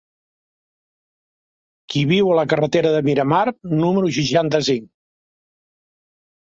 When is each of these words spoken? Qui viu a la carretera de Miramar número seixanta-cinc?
Qui 1.93 2.03
viu 2.13 2.31
a 2.31 2.39
la 2.41 2.47
carretera 2.55 2.95
de 2.97 3.05
Miramar 3.11 3.45
número 3.85 4.13
seixanta-cinc? 4.21 4.93